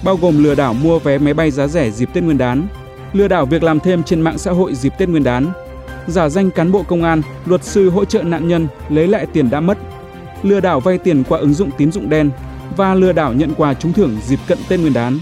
bao 0.03 0.17
gồm 0.17 0.43
lừa 0.43 0.55
đảo 0.55 0.73
mua 0.73 0.99
vé 0.99 1.17
máy 1.17 1.33
bay 1.33 1.51
giá 1.51 1.67
rẻ 1.67 1.91
dịp 1.91 2.09
Tết 2.13 2.23
Nguyên 2.23 2.37
đán, 2.37 2.67
lừa 3.13 3.27
đảo 3.27 3.45
việc 3.45 3.63
làm 3.63 3.79
thêm 3.79 4.03
trên 4.03 4.21
mạng 4.21 4.37
xã 4.37 4.51
hội 4.51 4.75
dịp 4.75 4.93
Tết 4.97 5.09
Nguyên 5.09 5.23
đán, 5.23 5.51
giả 6.07 6.29
danh 6.29 6.51
cán 6.51 6.71
bộ 6.71 6.83
công 6.83 7.03
an, 7.03 7.21
luật 7.45 7.63
sư 7.63 7.89
hỗ 7.89 8.05
trợ 8.05 8.23
nạn 8.23 8.47
nhân 8.47 8.67
lấy 8.89 9.07
lại 9.07 9.25
tiền 9.33 9.49
đã 9.49 9.59
mất, 9.59 9.77
lừa 10.43 10.59
đảo 10.59 10.79
vay 10.79 10.97
tiền 10.97 11.23
qua 11.29 11.39
ứng 11.39 11.53
dụng 11.53 11.69
tín 11.77 11.91
dụng 11.91 12.09
đen 12.09 12.31
và 12.77 12.95
lừa 12.95 13.11
đảo 13.11 13.33
nhận 13.33 13.53
quà 13.57 13.73
trúng 13.73 13.93
thưởng 13.93 14.17
dịp 14.25 14.39
cận 14.47 14.57
Tết 14.69 14.79
Nguyên 14.79 14.93
đán. 14.93 15.19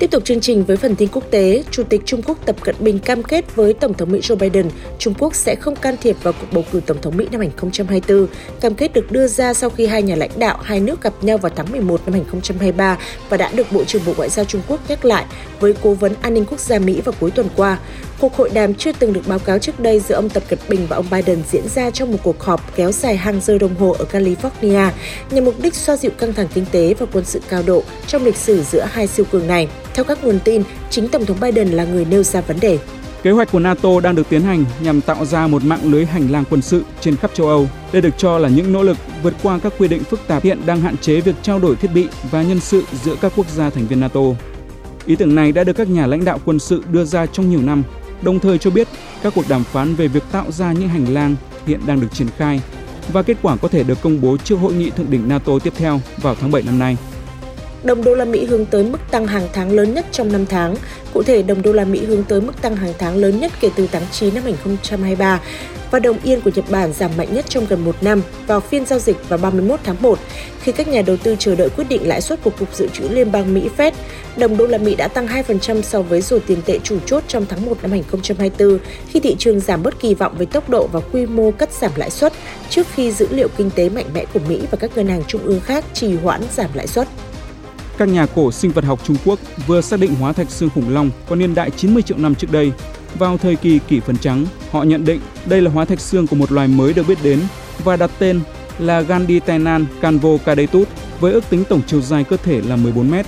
Tiếp 0.00 0.10
tục 0.10 0.24
chương 0.24 0.40
trình 0.40 0.64
với 0.64 0.76
phần 0.76 0.96
tin 0.96 1.08
quốc 1.12 1.24
tế, 1.30 1.64
Chủ 1.70 1.82
tịch 1.82 2.00
Trung 2.04 2.22
Quốc 2.22 2.38
Tập 2.46 2.56
Cận 2.60 2.74
Bình 2.78 2.98
cam 2.98 3.22
kết 3.22 3.56
với 3.56 3.74
Tổng 3.74 3.94
thống 3.94 4.12
Mỹ 4.12 4.20
Joe 4.20 4.36
Biden, 4.36 4.68
Trung 4.98 5.14
Quốc 5.18 5.34
sẽ 5.34 5.54
không 5.54 5.76
can 5.76 5.96
thiệp 6.00 6.16
vào 6.22 6.34
cuộc 6.40 6.46
bầu 6.52 6.64
cử 6.72 6.80
Tổng 6.86 7.00
thống 7.02 7.16
Mỹ 7.16 7.26
năm 7.32 7.40
2024. 7.40 8.26
Cam 8.60 8.74
kết 8.74 8.92
được 8.92 9.12
đưa 9.12 9.26
ra 9.26 9.54
sau 9.54 9.70
khi 9.70 9.86
hai 9.86 10.02
nhà 10.02 10.16
lãnh 10.16 10.30
đạo 10.38 10.58
hai 10.62 10.80
nước 10.80 11.02
gặp 11.02 11.12
nhau 11.22 11.38
vào 11.38 11.52
tháng 11.56 11.72
11 11.72 12.00
năm 12.06 12.12
2023 12.12 12.98
và 13.28 13.36
đã 13.36 13.50
được 13.54 13.72
Bộ 13.72 13.84
trưởng 13.84 14.02
Bộ 14.06 14.12
Ngoại 14.16 14.28
giao 14.28 14.44
Trung 14.44 14.62
Quốc 14.68 14.80
nhắc 14.88 15.04
lại 15.04 15.24
với 15.60 15.74
Cố 15.82 15.94
vấn 15.94 16.14
An 16.22 16.34
ninh 16.34 16.44
Quốc 16.50 16.60
gia 16.60 16.78
Mỹ 16.78 17.00
vào 17.00 17.14
cuối 17.20 17.30
tuần 17.30 17.48
qua. 17.56 17.78
Cuộc 18.20 18.36
hội 18.36 18.50
đàm 18.54 18.74
chưa 18.74 18.92
từng 18.92 19.12
được 19.12 19.28
báo 19.28 19.38
cáo 19.38 19.58
trước 19.58 19.80
đây 19.80 20.00
giữa 20.00 20.14
ông 20.14 20.28
Tập 20.28 20.42
Cận 20.48 20.58
Bình 20.68 20.86
và 20.88 20.96
ông 20.96 21.06
Biden 21.10 21.42
diễn 21.50 21.68
ra 21.68 21.90
trong 21.90 22.12
một 22.12 22.18
cuộc 22.22 22.42
họp 22.42 22.76
kéo 22.76 22.92
dài 22.92 23.16
hàng 23.16 23.40
giờ 23.40 23.58
đồng 23.58 23.74
hồ 23.74 23.96
ở 23.98 24.04
California 24.12 24.90
nhằm 25.30 25.44
mục 25.44 25.54
đích 25.62 25.74
xoa 25.74 25.96
dịu 25.96 26.10
căng 26.18 26.32
thẳng 26.32 26.48
kinh 26.54 26.64
tế 26.72 26.94
và 26.98 27.06
quân 27.12 27.24
sự 27.24 27.40
cao 27.48 27.62
độ 27.66 27.82
trong 28.06 28.24
lịch 28.24 28.36
sử 28.36 28.62
giữa 28.62 28.86
hai 28.90 29.06
siêu 29.06 29.26
cường 29.32 29.46
này. 29.46 29.68
Theo 29.94 30.04
các 30.04 30.24
nguồn 30.24 30.38
tin, 30.44 30.62
chính 30.90 31.08
Tổng 31.08 31.26
thống 31.26 31.40
Biden 31.40 31.68
là 31.68 31.84
người 31.84 32.04
nêu 32.04 32.22
ra 32.22 32.40
vấn 32.40 32.60
đề. 32.60 32.78
Kế 33.22 33.30
hoạch 33.30 33.52
của 33.52 33.58
NATO 33.58 34.00
đang 34.00 34.14
được 34.14 34.28
tiến 34.28 34.42
hành 34.42 34.64
nhằm 34.80 35.00
tạo 35.00 35.24
ra 35.24 35.46
một 35.46 35.64
mạng 35.64 35.92
lưới 35.92 36.04
hành 36.04 36.28
lang 36.30 36.44
quân 36.50 36.62
sự 36.62 36.82
trên 37.00 37.16
khắp 37.16 37.30
châu 37.34 37.48
Âu. 37.48 37.68
Đây 37.92 38.02
được 38.02 38.14
cho 38.18 38.38
là 38.38 38.48
những 38.48 38.72
nỗ 38.72 38.82
lực 38.82 38.96
vượt 39.22 39.34
qua 39.42 39.58
các 39.62 39.72
quy 39.78 39.88
định 39.88 40.04
phức 40.04 40.20
tạp 40.26 40.42
hiện 40.42 40.58
đang 40.66 40.80
hạn 40.80 40.96
chế 40.96 41.20
việc 41.20 41.34
trao 41.42 41.58
đổi 41.58 41.76
thiết 41.76 41.90
bị 41.94 42.08
và 42.30 42.42
nhân 42.42 42.60
sự 42.60 42.84
giữa 43.04 43.14
các 43.20 43.32
quốc 43.36 43.46
gia 43.56 43.70
thành 43.70 43.86
viên 43.86 44.00
NATO. 44.00 44.20
Ý 45.06 45.16
tưởng 45.16 45.34
này 45.34 45.52
đã 45.52 45.64
được 45.64 45.72
các 45.72 45.88
nhà 45.88 46.06
lãnh 46.06 46.24
đạo 46.24 46.40
quân 46.44 46.58
sự 46.58 46.82
đưa 46.92 47.04
ra 47.04 47.26
trong 47.26 47.50
nhiều 47.50 47.60
năm 47.62 47.82
đồng 48.22 48.40
thời 48.40 48.58
cho 48.58 48.70
biết 48.70 48.88
các 49.22 49.32
cuộc 49.36 49.44
đàm 49.48 49.64
phán 49.64 49.94
về 49.94 50.08
việc 50.08 50.22
tạo 50.32 50.52
ra 50.52 50.72
những 50.72 50.88
hành 50.88 51.14
lang 51.14 51.36
hiện 51.66 51.80
đang 51.86 52.00
được 52.00 52.12
triển 52.12 52.28
khai 52.36 52.60
và 53.12 53.22
kết 53.22 53.36
quả 53.42 53.56
có 53.56 53.68
thể 53.68 53.82
được 53.82 54.02
công 54.02 54.20
bố 54.20 54.36
trước 54.36 54.56
hội 54.56 54.72
nghị 54.72 54.90
thượng 54.90 55.10
đỉnh 55.10 55.28
NATO 55.28 55.52
tiếp 55.64 55.72
theo 55.76 56.00
vào 56.22 56.34
tháng 56.34 56.50
7 56.50 56.62
năm 56.62 56.78
nay. 56.78 56.96
Đồng 57.84 58.04
đô 58.04 58.14
la 58.14 58.24
Mỹ 58.24 58.44
hướng 58.44 58.66
tới 58.66 58.84
mức 58.84 58.98
tăng 59.10 59.26
hàng 59.26 59.48
tháng 59.52 59.72
lớn 59.72 59.94
nhất 59.94 60.06
trong 60.12 60.32
5 60.32 60.46
tháng. 60.46 60.74
Cụ 61.14 61.22
thể, 61.22 61.42
đồng 61.42 61.62
đô 61.62 61.72
la 61.72 61.84
Mỹ 61.84 62.04
hướng 62.04 62.24
tới 62.24 62.40
mức 62.40 62.62
tăng 62.62 62.76
hàng 62.76 62.92
tháng 62.98 63.16
lớn 63.16 63.40
nhất 63.40 63.52
kể 63.60 63.70
từ 63.76 63.88
tháng 63.92 64.02
9 64.12 64.34
năm 64.34 64.44
2023 64.44 65.40
và 65.90 65.98
đồng 65.98 66.18
yên 66.24 66.40
của 66.40 66.50
Nhật 66.54 66.64
Bản 66.70 66.92
giảm 66.92 67.10
mạnh 67.16 67.34
nhất 67.34 67.44
trong 67.48 67.66
gần 67.68 67.84
một 67.84 67.96
năm 68.00 68.22
vào 68.46 68.60
phiên 68.60 68.86
giao 68.86 68.98
dịch 68.98 69.28
vào 69.28 69.38
31 69.38 69.80
tháng 69.84 69.96
1 70.00 70.18
khi 70.62 70.72
các 70.72 70.88
nhà 70.88 71.02
đầu 71.02 71.16
tư 71.16 71.36
chờ 71.38 71.54
đợi 71.54 71.68
quyết 71.68 71.84
định 71.88 72.08
lãi 72.08 72.20
suất 72.20 72.42
của 72.42 72.50
Cục 72.58 72.74
Dự 72.74 72.88
trữ 72.88 73.08
Liên 73.08 73.32
bang 73.32 73.54
Mỹ 73.54 73.68
Fed. 73.76 73.92
Đồng 74.36 74.56
đô 74.56 74.66
la 74.66 74.78
Mỹ 74.78 74.94
đã 74.94 75.08
tăng 75.08 75.26
2% 75.26 75.82
so 75.82 76.02
với 76.02 76.20
rổ 76.20 76.38
tiền 76.46 76.58
tệ 76.66 76.78
chủ 76.78 76.98
chốt 77.06 77.22
trong 77.28 77.46
tháng 77.48 77.66
1 77.66 77.78
năm 77.82 77.90
2024 77.90 78.78
khi 79.08 79.20
thị 79.20 79.36
trường 79.38 79.60
giảm 79.60 79.82
bớt 79.82 80.00
kỳ 80.00 80.14
vọng 80.14 80.34
về 80.38 80.46
tốc 80.46 80.70
độ 80.70 80.86
và 80.92 81.00
quy 81.12 81.26
mô 81.26 81.50
cắt 81.50 81.72
giảm 81.72 81.92
lãi 81.96 82.10
suất 82.10 82.32
trước 82.70 82.86
khi 82.94 83.12
dữ 83.12 83.26
liệu 83.30 83.48
kinh 83.56 83.70
tế 83.70 83.88
mạnh 83.88 84.06
mẽ 84.14 84.24
của 84.34 84.40
Mỹ 84.48 84.60
và 84.70 84.78
các 84.80 84.96
ngân 84.96 85.08
hàng 85.08 85.22
trung 85.26 85.42
ương 85.44 85.60
khác 85.60 85.84
trì 85.94 86.16
hoãn 86.16 86.40
giảm 86.56 86.70
lãi 86.74 86.86
suất. 86.86 87.08
Các 88.00 88.08
nhà 88.08 88.26
cổ 88.26 88.52
sinh 88.52 88.70
vật 88.70 88.84
học 88.84 89.00
Trung 89.04 89.16
Quốc 89.24 89.38
vừa 89.66 89.80
xác 89.80 90.00
định 90.00 90.14
hóa 90.14 90.32
thạch 90.32 90.50
xương 90.50 90.70
khủng 90.74 90.94
long 90.94 91.10
có 91.28 91.36
niên 91.36 91.54
đại 91.54 91.70
90 91.70 92.02
triệu 92.02 92.18
năm 92.18 92.34
trước 92.34 92.52
đây 92.52 92.72
vào 93.18 93.38
thời 93.38 93.56
kỳ 93.56 93.78
kỷ 93.88 94.00
phấn 94.00 94.18
trắng, 94.18 94.46
họ 94.70 94.82
nhận 94.82 95.04
định 95.04 95.20
đây 95.46 95.62
là 95.62 95.70
hóa 95.70 95.84
thạch 95.84 96.00
xương 96.00 96.26
của 96.26 96.36
một 96.36 96.52
loài 96.52 96.68
mới 96.68 96.92
được 96.92 97.08
biết 97.08 97.18
đến 97.22 97.40
và 97.84 97.96
đặt 97.96 98.10
tên 98.18 98.40
là 98.78 99.00
Ganditainan 99.00 99.86
canvocadetus 100.00 100.88
canvo-cadetus 100.88 101.20
với 101.20 101.32
ước 101.32 101.44
tính 101.50 101.64
tổng 101.68 101.80
chiều 101.86 102.00
dài 102.00 102.24
cơ 102.24 102.36
thể 102.36 102.60
là 102.60 102.76
14 102.76 103.10
mét. 103.10 103.26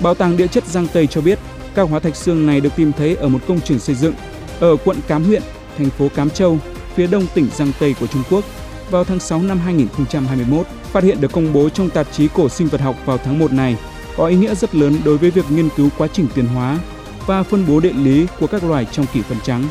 Bảo 0.00 0.14
tàng 0.14 0.36
địa 0.36 0.46
chất 0.46 0.64
Giang 0.66 0.86
Tây 0.92 1.06
cho 1.06 1.20
biết 1.20 1.38
các 1.74 1.88
hóa 1.88 2.00
thạch 2.00 2.16
xương 2.16 2.46
này 2.46 2.60
được 2.60 2.76
tìm 2.76 2.92
thấy 2.92 3.16
ở 3.16 3.28
một 3.28 3.40
công 3.48 3.60
trường 3.60 3.78
xây 3.78 3.94
dựng 3.94 4.14
ở 4.60 4.76
quận 4.84 4.96
Cám 5.08 5.24
huyện, 5.24 5.42
thành 5.78 5.90
phố 5.90 6.08
Cám 6.14 6.30
Châu, 6.30 6.58
phía 6.94 7.06
đông 7.06 7.26
tỉnh 7.34 7.48
Giang 7.56 7.72
Tây 7.78 7.94
của 8.00 8.06
Trung 8.06 8.22
Quốc 8.30 8.44
vào 8.90 9.04
tháng 9.04 9.20
6 9.20 9.42
năm 9.42 9.58
2021. 9.58 10.66
Phát 10.92 11.04
hiện 11.04 11.20
được 11.20 11.32
công 11.32 11.52
bố 11.52 11.68
trong 11.68 11.90
tạp 11.90 12.06
chí 12.12 12.28
cổ 12.34 12.48
sinh 12.48 12.68
vật 12.68 12.80
học 12.80 12.96
vào 13.04 13.18
tháng 13.18 13.38
1 13.38 13.52
này 13.52 13.76
có 14.16 14.26
ý 14.26 14.36
nghĩa 14.36 14.54
rất 14.54 14.74
lớn 14.74 14.96
đối 15.04 15.18
với 15.18 15.30
việc 15.30 15.44
nghiên 15.50 15.68
cứu 15.76 15.88
quá 15.98 16.08
trình 16.12 16.26
tiến 16.34 16.46
hóa 16.46 16.78
và 17.26 17.42
phân 17.42 17.64
bố 17.68 17.80
địa 17.80 17.92
lý 17.92 18.26
của 18.40 18.46
các 18.46 18.64
loài 18.64 18.86
trong 18.92 19.06
kỷ 19.12 19.22
phấn 19.22 19.38
trắng. 19.44 19.64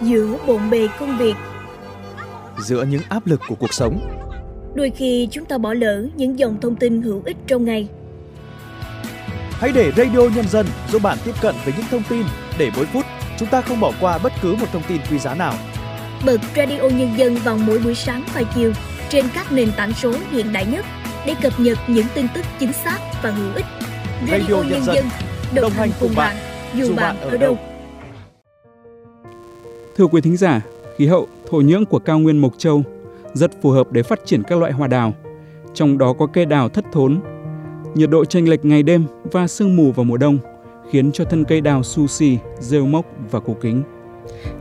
Giữa 0.00 0.36
bộn 0.46 0.70
bề 0.70 0.88
công 0.98 1.18
việc 1.18 1.34
Giữa 2.58 2.84
những 2.84 3.02
áp 3.08 3.26
lực 3.26 3.40
của 3.48 3.54
cuộc 3.54 3.74
sống 3.74 4.00
Đôi 4.74 4.90
khi 4.90 5.28
chúng 5.30 5.44
ta 5.44 5.58
bỏ 5.58 5.74
lỡ 5.74 6.06
những 6.16 6.38
dòng 6.38 6.60
thông 6.60 6.76
tin 6.76 7.02
hữu 7.02 7.22
ích 7.24 7.36
trong 7.46 7.64
ngày 7.64 7.88
Hãy 9.50 9.72
để 9.74 9.92
Radio 9.96 10.20
Nhân 10.36 10.48
dân 10.48 10.66
giúp 10.92 11.02
bạn 11.02 11.18
tiếp 11.24 11.34
cận 11.40 11.54
với 11.64 11.74
những 11.76 11.86
thông 11.90 12.02
tin 12.08 12.22
để 12.58 12.70
mỗi 12.76 12.86
phút 12.86 13.04
chúng 13.38 13.48
ta 13.48 13.60
không 13.60 13.80
bỏ 13.80 13.92
qua 14.00 14.18
bất 14.18 14.32
cứ 14.42 14.54
một 14.54 14.66
thông 14.72 14.82
tin 14.88 15.00
quý 15.10 15.18
giá 15.18 15.34
nào. 15.34 15.54
Bật 16.26 16.40
Radio 16.56 16.82
Nhân 16.82 17.10
dân 17.16 17.34
vào 17.34 17.56
mỗi 17.56 17.78
buổi 17.78 17.94
sáng 17.94 18.24
và 18.34 18.42
chiều 18.54 18.72
trên 19.08 19.24
các 19.34 19.52
nền 19.52 19.68
tảng 19.76 19.92
số 19.92 20.12
hiện 20.30 20.52
đại 20.52 20.66
nhất 20.66 20.84
để 21.26 21.34
cập 21.42 21.60
nhật 21.60 21.78
những 21.88 22.06
tin 22.14 22.26
tức 22.34 22.44
chính 22.60 22.72
xác 22.72 22.98
và 23.22 23.30
hữu 23.30 23.54
ích. 23.54 23.64
Radio 24.30 24.62
Nhân 24.70 24.84
dân, 24.84 25.04
đồng 25.54 25.72
hành 25.72 25.90
cùng 26.00 26.14
bạn, 26.16 26.36
dù 26.74 26.94
bạn 26.96 27.20
ở 27.20 27.36
đâu. 27.36 27.58
Thưa 29.96 30.06
quý 30.06 30.20
thính 30.20 30.36
giả, 30.36 30.60
khí 30.96 31.06
hậu, 31.06 31.28
thổ 31.50 31.60
nhưỡng 31.60 31.86
của 31.86 31.98
cao 31.98 32.18
nguyên 32.18 32.38
Mộc 32.38 32.58
Châu 32.58 32.82
rất 33.34 33.50
phù 33.62 33.70
hợp 33.70 33.92
để 33.92 34.02
phát 34.02 34.20
triển 34.24 34.42
các 34.42 34.58
loại 34.58 34.72
hoa 34.72 34.88
đào, 34.88 35.14
trong 35.74 35.98
đó 35.98 36.12
có 36.12 36.26
cây 36.26 36.46
đào 36.46 36.68
thất 36.68 36.84
thốn. 36.92 37.20
Nhiệt 37.94 38.10
độ 38.10 38.24
chênh 38.24 38.48
lệch 38.48 38.64
ngày 38.64 38.82
đêm 38.82 39.04
và 39.32 39.46
sương 39.46 39.76
mù 39.76 39.92
vào 39.92 40.04
mùa 40.04 40.16
đông 40.16 40.38
khiến 40.90 41.12
cho 41.12 41.24
thân 41.24 41.44
cây 41.44 41.60
đào 41.60 41.82
su 41.82 42.06
xì, 42.06 42.38
rêu 42.60 42.86
mốc 42.86 43.06
và 43.30 43.40
cổ 43.40 43.56
kính. 43.60 43.82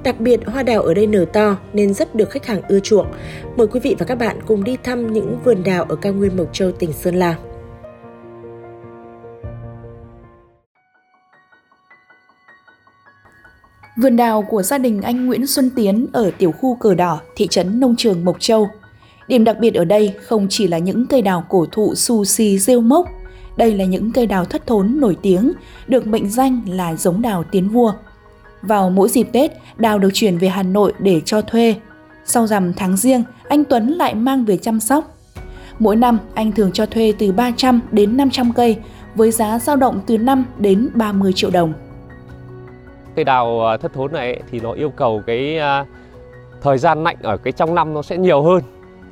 Đặc 0.03 0.19
biệt, 0.19 0.39
hoa 0.45 0.63
đào 0.63 0.81
ở 0.81 0.93
đây 0.93 1.07
nở 1.07 1.25
to 1.33 1.57
nên 1.73 1.93
rất 1.93 2.15
được 2.15 2.29
khách 2.29 2.45
hàng 2.45 2.61
ưa 2.67 2.79
chuộng. 2.79 3.07
Mời 3.57 3.67
quý 3.67 3.79
vị 3.79 3.95
và 3.99 4.05
các 4.05 4.15
bạn 4.15 4.39
cùng 4.47 4.63
đi 4.63 4.77
thăm 4.83 5.13
những 5.13 5.37
vườn 5.43 5.63
đào 5.63 5.83
ở 5.83 5.95
cao 5.95 6.13
nguyên 6.13 6.37
Mộc 6.37 6.53
Châu, 6.53 6.71
tỉnh 6.71 6.93
Sơn 6.93 7.15
La. 7.15 7.35
Vườn 13.97 14.15
đào 14.15 14.41
của 14.41 14.63
gia 14.63 14.77
đình 14.77 15.01
anh 15.01 15.25
Nguyễn 15.25 15.47
Xuân 15.47 15.69
Tiến 15.75 16.07
ở 16.13 16.31
tiểu 16.37 16.51
khu 16.51 16.75
Cờ 16.75 16.93
Đỏ, 16.93 17.21
thị 17.35 17.47
trấn 17.47 17.79
Nông 17.79 17.95
Trường 17.97 18.25
Mộc 18.25 18.39
Châu. 18.39 18.69
Điểm 19.27 19.43
đặc 19.43 19.57
biệt 19.59 19.73
ở 19.73 19.85
đây 19.85 20.13
không 20.21 20.47
chỉ 20.49 20.67
là 20.67 20.77
những 20.77 21.07
cây 21.07 21.21
đào 21.21 21.45
cổ 21.49 21.65
thụ 21.71 21.95
su 21.95 22.25
xì 22.25 22.59
rêu 22.59 22.81
mốc, 22.81 23.07
đây 23.57 23.73
là 23.73 23.85
những 23.85 24.11
cây 24.11 24.25
đào 24.25 24.45
thất 24.45 24.67
thốn 24.67 24.95
nổi 24.99 25.17
tiếng, 25.21 25.51
được 25.87 26.07
mệnh 26.07 26.29
danh 26.29 26.61
là 26.67 26.95
giống 26.95 27.21
đào 27.21 27.43
tiến 27.51 27.69
vua. 27.69 27.93
Vào 28.63 28.89
mỗi 28.89 29.09
dịp 29.09 29.27
Tết, 29.31 29.51
đào 29.77 29.99
được 29.99 30.09
chuyển 30.13 30.37
về 30.37 30.47
Hà 30.47 30.63
Nội 30.63 30.93
để 30.99 31.21
cho 31.25 31.41
thuê. 31.41 31.75
Sau 32.25 32.47
rằm 32.47 32.73
tháng 32.73 32.97
riêng, 32.97 33.23
anh 33.49 33.63
Tuấn 33.63 33.87
lại 33.87 34.15
mang 34.15 34.45
về 34.45 34.57
chăm 34.57 34.79
sóc. 34.79 35.05
Mỗi 35.79 35.95
năm, 35.95 36.19
anh 36.33 36.51
thường 36.51 36.71
cho 36.71 36.85
thuê 36.85 37.13
từ 37.19 37.31
300 37.31 37.81
đến 37.91 38.17
500 38.17 38.53
cây, 38.53 38.77
với 39.15 39.31
giá 39.31 39.59
dao 39.59 39.75
động 39.75 39.99
từ 40.07 40.17
5 40.17 40.45
đến 40.57 40.89
30 40.93 41.33
triệu 41.33 41.49
đồng. 41.49 41.73
Cây 43.15 43.25
đào 43.25 43.67
à, 43.67 43.77
thất 43.77 43.93
thốn 43.93 44.11
này 44.11 44.41
thì 44.51 44.59
nó 44.59 44.71
yêu 44.71 44.89
cầu 44.89 45.21
cái 45.25 45.57
à, 45.57 45.85
thời 46.61 46.77
gian 46.77 47.03
lạnh 47.03 47.17
ở 47.21 47.37
cái 47.37 47.53
trong 47.53 47.75
năm 47.75 47.93
nó 47.93 48.01
sẽ 48.01 48.17
nhiều 48.17 48.41
hơn. 48.41 48.61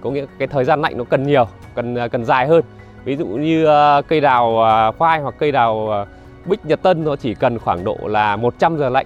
Có 0.01 0.11
nghĩa 0.11 0.25
cái 0.39 0.47
thời 0.47 0.65
gian 0.65 0.81
lạnh 0.81 0.97
nó 0.97 1.03
cần 1.03 1.23
nhiều, 1.23 1.45
cần 1.75 1.95
à, 1.95 2.07
cần 2.07 2.25
dài 2.25 2.47
hơn. 2.47 2.63
Ví 3.05 3.15
dụ 3.15 3.25
như 3.25 3.65
cây 4.07 4.21
đào 4.21 4.55
khoai 4.97 5.19
hoặc 5.19 5.35
cây 5.39 5.51
đào 5.51 6.05
bích 6.45 6.65
nhật 6.65 6.81
tân 6.81 7.03
nó 7.03 7.15
chỉ 7.15 7.33
cần 7.33 7.59
khoảng 7.59 7.83
độ 7.83 7.97
là 8.03 8.35
100 8.35 8.77
giờ 8.77 8.89
lạnh 8.89 9.05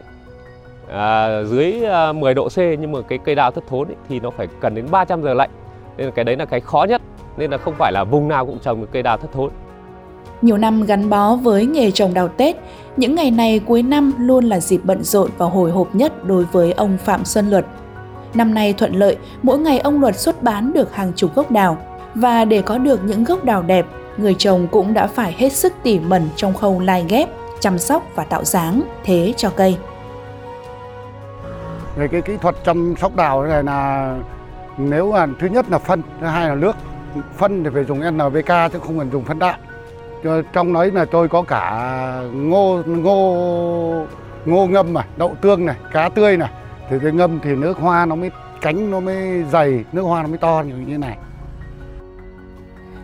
à, 0.89 1.43
dưới 1.43 1.85
à, 1.85 2.13
10 2.13 2.33
độ 2.33 2.49
C 2.49 2.57
nhưng 2.57 2.91
mà 2.91 2.99
cái 3.07 3.17
cây 3.17 3.35
đào 3.35 3.51
thất 3.51 3.63
thốn 3.67 3.87
ấy, 3.87 3.95
thì 4.09 4.19
nó 4.19 4.29
phải 4.29 4.47
cần 4.59 4.75
đến 4.75 4.85
300 4.91 5.23
giờ 5.23 5.33
lạnh. 5.33 5.49
Nên 5.97 6.05
là 6.05 6.11
cái 6.11 6.25
đấy 6.25 6.37
là 6.37 6.45
cái 6.45 6.59
khó 6.59 6.85
nhất. 6.89 7.01
Nên 7.37 7.51
là 7.51 7.57
không 7.57 7.73
phải 7.77 7.91
là 7.91 8.03
vùng 8.03 8.27
nào 8.27 8.45
cũng 8.45 8.59
trồng 8.59 8.81
được 8.81 8.87
cây 8.91 9.03
đào 9.03 9.17
thất 9.17 9.31
thốn. 9.31 9.49
Nhiều 10.41 10.57
năm 10.57 10.83
gắn 10.83 11.09
bó 11.09 11.35
với 11.35 11.65
nghề 11.65 11.91
trồng 11.91 12.13
đào 12.13 12.27
Tết, 12.27 12.55
những 12.97 13.15
ngày 13.15 13.31
này 13.31 13.59
cuối 13.59 13.83
năm 13.83 14.13
luôn 14.17 14.45
là 14.45 14.59
dịp 14.59 14.81
bận 14.83 15.03
rộn 15.03 15.29
và 15.37 15.45
hồi 15.45 15.71
hộp 15.71 15.95
nhất 15.95 16.25
đối 16.25 16.43
với 16.43 16.71
ông 16.71 16.97
Phạm 16.97 17.25
Xuân 17.25 17.49
Luật. 17.49 17.65
Năm 18.33 18.53
nay 18.53 18.73
thuận 18.73 18.93
lợi, 18.93 19.17
mỗi 19.43 19.57
ngày 19.57 19.79
ông 19.79 20.01
Luật 20.01 20.19
xuất 20.19 20.43
bán 20.43 20.73
được 20.73 20.95
hàng 20.95 21.11
chục 21.15 21.35
gốc 21.35 21.51
đào. 21.51 21.77
Và 22.15 22.45
để 22.45 22.61
có 22.61 22.77
được 22.77 22.99
những 23.03 23.23
gốc 23.23 23.43
đào 23.43 23.61
đẹp, 23.61 23.85
người 24.17 24.33
trồng 24.33 24.67
cũng 24.67 24.93
đã 24.93 25.07
phải 25.07 25.35
hết 25.37 25.53
sức 25.53 25.73
tỉ 25.83 25.99
mẩn 25.99 26.29
trong 26.35 26.53
khâu 26.53 26.79
lai 26.79 27.05
ghép, 27.09 27.29
chăm 27.59 27.77
sóc 27.77 28.03
và 28.15 28.23
tạo 28.23 28.43
dáng, 28.43 28.81
thế 29.03 29.33
cho 29.37 29.49
cây. 29.49 29.77
Về 31.95 32.07
cái 32.07 32.21
kỹ 32.21 32.37
thuật 32.41 32.55
chăm 32.65 32.95
sóc 32.97 33.15
đào 33.15 33.43
này 33.43 33.63
là 33.63 34.17
nếu 34.77 35.13
là 35.13 35.27
thứ 35.39 35.47
nhất 35.47 35.65
là 35.69 35.77
phân, 35.77 36.01
thứ 36.21 36.27
hai 36.27 36.49
là 36.49 36.55
nước. 36.55 36.75
Phân 37.37 37.63
thì 37.63 37.69
phải 37.73 37.83
dùng 37.83 37.99
NPK 37.99 38.71
chứ 38.73 38.79
không 38.79 38.99
cần 38.99 39.11
dùng 39.11 39.23
phân 39.23 39.39
đạm 39.39 39.59
trong 40.53 40.73
đấy 40.73 40.91
là 40.91 41.05
tôi 41.05 41.27
có 41.27 41.41
cả 41.41 42.21
ngô 42.33 42.81
ngô 42.85 44.05
ngô 44.45 44.67
ngâm 44.67 44.93
này 44.93 45.05
đậu 45.17 45.35
tương 45.41 45.65
này 45.65 45.75
cá 45.93 46.09
tươi 46.09 46.37
này 46.37 46.49
thì 46.89 46.97
cái 47.03 47.11
ngâm 47.11 47.39
thì 47.43 47.55
nước 47.55 47.77
hoa 47.77 48.05
nó 48.05 48.15
mới 48.15 48.31
cánh 48.61 48.91
nó 48.91 48.99
mới 48.99 49.43
dày 49.51 49.83
nước 49.91 50.01
hoa 50.01 50.21
nó 50.21 50.27
mới 50.27 50.37
to 50.37 50.63
như 50.67 50.73
thế 50.87 50.97
này 50.97 51.17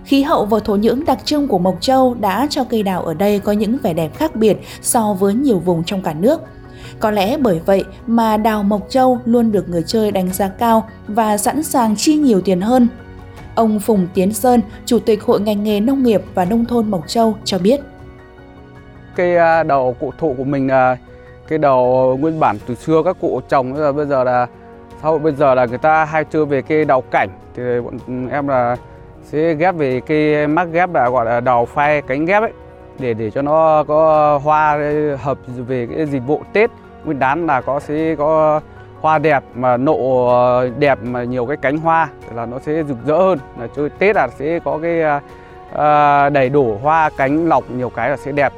Khí 0.05 0.23
hậu 0.23 0.45
và 0.45 0.59
thổ 0.59 0.75
nhưỡng 0.75 1.05
đặc 1.05 1.19
trưng 1.25 1.47
của 1.47 1.59
Mộc 1.59 1.77
Châu 1.81 2.15
đã 2.19 2.47
cho 2.49 2.63
cây 2.63 2.83
đào 2.83 3.01
ở 3.01 3.13
đây 3.13 3.39
có 3.39 3.51
những 3.51 3.77
vẻ 3.83 3.93
đẹp 3.93 4.17
khác 4.17 4.35
biệt 4.35 4.57
so 4.81 5.13
với 5.13 5.33
nhiều 5.33 5.59
vùng 5.59 5.83
trong 5.83 6.01
cả 6.01 6.13
nước. 6.13 6.41
Có 6.99 7.11
lẽ 7.11 7.37
bởi 7.37 7.61
vậy 7.65 7.85
mà 8.07 8.37
đào 8.37 8.63
Mộc 8.63 8.89
Châu 8.89 9.19
luôn 9.25 9.51
được 9.51 9.69
người 9.69 9.83
chơi 9.87 10.11
đánh 10.11 10.33
giá 10.33 10.47
cao 10.47 10.89
và 11.07 11.37
sẵn 11.37 11.63
sàng 11.63 11.95
chi 11.95 12.15
nhiều 12.15 12.41
tiền 12.41 12.61
hơn. 12.61 12.87
Ông 13.55 13.79
Phùng 13.79 14.07
Tiến 14.13 14.33
Sơn, 14.33 14.61
Chủ 14.85 14.99
tịch 14.99 15.23
Hội 15.23 15.41
ngành 15.41 15.63
nghề 15.63 15.79
nông 15.79 16.03
nghiệp 16.03 16.21
và 16.33 16.45
nông 16.45 16.65
thôn 16.65 16.91
Mộc 16.91 17.07
Châu 17.07 17.35
cho 17.43 17.59
biết. 17.59 17.81
Cây 19.15 19.37
à, 19.37 19.63
đầu 19.63 19.95
cụ 19.99 20.11
thụ 20.19 20.35
của 20.37 20.43
mình 20.43 20.67
là 20.67 20.97
cái 21.47 21.57
đầu 21.57 22.17
nguyên 22.21 22.39
bản 22.39 22.57
từ 22.67 22.75
xưa 22.75 23.01
các 23.05 23.17
cụ 23.21 23.41
trồng 23.49 23.73
bây 23.73 23.81
giờ 23.81 23.93
bây 23.93 24.05
giờ 24.05 24.23
là 24.23 24.47
sau 25.01 25.17
bây 25.17 25.33
giờ 25.33 25.55
là 25.55 25.65
người 25.65 25.77
ta 25.77 26.05
hay 26.05 26.23
chơi 26.23 26.45
về 26.45 26.61
cây 26.61 26.85
đầu 26.85 27.01
cảnh. 27.01 27.29
Thì 27.55 27.63
bọn 27.83 28.27
em 28.29 28.47
là 28.47 28.75
sẽ 29.23 29.53
ghép 29.53 29.75
về 29.75 30.01
cây 30.07 30.47
mắc 30.47 30.67
ghép 30.71 30.93
là 30.93 31.09
gọi 31.09 31.25
là 31.25 31.39
đầu 31.39 31.65
phai 31.65 32.01
cánh 32.01 32.25
ghép 32.25 32.43
ấy 32.43 32.51
để 32.99 33.13
để 33.13 33.31
cho 33.31 33.41
nó 33.41 33.83
có 33.87 34.39
hoa 34.43 34.79
hợp 35.21 35.37
về 35.67 35.87
cái 35.95 36.05
dịch 36.05 36.23
vụ 36.27 36.41
Tết, 36.53 36.69
nguyên 37.05 37.19
đán 37.19 37.47
là 37.47 37.61
có 37.61 37.79
sẽ 37.79 38.15
có 38.15 38.61
hoa 39.01 39.19
đẹp 39.19 39.43
mà 39.55 39.77
nộ 39.77 40.29
đẹp 40.79 40.99
mà 41.03 41.23
nhiều 41.23 41.45
cái 41.45 41.57
cánh 41.57 41.77
hoa 41.77 42.09
là 42.35 42.45
nó 42.45 42.59
sẽ 42.59 42.83
rực 42.83 42.97
rỡ 43.05 43.17
hơn 43.17 43.39
là 43.59 43.67
chơi 43.75 43.89
Tết 43.89 44.15
là 44.15 44.27
sẽ 44.39 44.59
có 44.59 44.79
cái 44.81 45.01
à, 45.73 46.29
đầy 46.29 46.49
đủ 46.49 46.77
hoa 46.81 47.09
cánh 47.17 47.47
lọc 47.47 47.71
nhiều 47.71 47.89
cái 47.89 48.09
là 48.09 48.17
sẽ 48.17 48.31
đẹp 48.31 48.53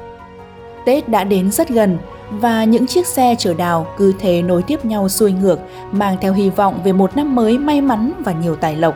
Tết 0.84 1.08
đã 1.08 1.24
đến 1.24 1.50
rất 1.50 1.68
gần 1.68 1.98
và 2.30 2.64
những 2.64 2.86
chiếc 2.86 3.06
xe 3.06 3.34
chở 3.38 3.54
đào 3.54 3.86
cứ 3.96 4.14
thế 4.20 4.42
nối 4.42 4.62
tiếp 4.62 4.84
nhau 4.84 5.08
xuôi 5.08 5.32
ngược, 5.32 5.58
mang 5.92 6.16
theo 6.20 6.32
hy 6.32 6.50
vọng 6.50 6.80
về 6.84 6.92
một 6.92 7.16
năm 7.16 7.34
mới 7.34 7.58
may 7.58 7.80
mắn 7.80 8.12
và 8.18 8.32
nhiều 8.32 8.56
tài 8.56 8.76
lộc. 8.76 8.94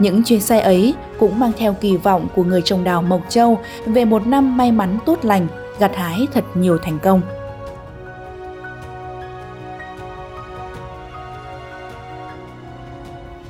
Những 0.00 0.22
chuyến 0.24 0.40
xe 0.40 0.60
ấy 0.60 0.94
cũng 1.18 1.38
mang 1.38 1.52
theo 1.58 1.76
kỳ 1.80 1.96
vọng 1.96 2.28
của 2.34 2.44
người 2.44 2.62
trồng 2.64 2.84
đào 2.84 3.02
Mộc 3.02 3.20
Châu 3.28 3.58
về 3.86 4.04
một 4.04 4.26
năm 4.26 4.56
may 4.56 4.72
mắn 4.72 4.98
tốt 5.06 5.18
lành, 5.22 5.46
gặt 5.78 5.96
hái 5.96 6.26
thật 6.34 6.44
nhiều 6.54 6.78
thành 6.78 6.98
công. 7.02 7.22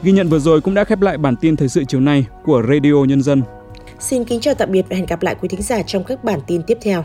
Ghi 0.03 0.13
nhận 0.13 0.29
vừa 0.29 0.39
rồi 0.39 0.61
cũng 0.61 0.75
đã 0.75 0.85
khép 0.85 1.01
lại 1.01 1.19
bản 1.19 1.37
tin 1.37 1.57
thời 1.57 1.69
sự 1.69 1.85
chiều 1.85 2.01
nay 2.01 2.27
của 2.45 2.63
Radio 2.69 3.05
Nhân 3.09 3.23
dân. 3.23 3.43
Xin 3.99 4.25
kính 4.25 4.41
chào 4.41 4.55
tạm 4.55 4.73
biệt 4.73 4.85
và 4.91 4.97
hẹn 4.97 5.07
gặp 5.07 5.23
lại 5.23 5.35
quý 5.41 5.49
thính 5.49 5.63
giả 5.63 5.83
trong 5.83 6.05
các 6.05 6.25
bản 6.25 6.41
tin 6.47 6.63
tiếp 6.63 6.79
theo. 6.83 7.05